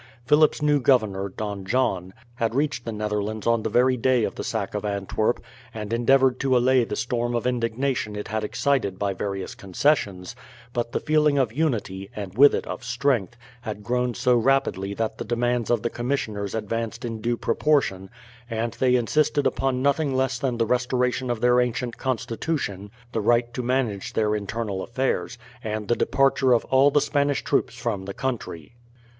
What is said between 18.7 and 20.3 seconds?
they insisted upon nothing